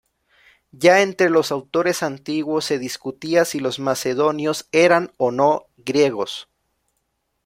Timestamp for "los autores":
1.29-2.01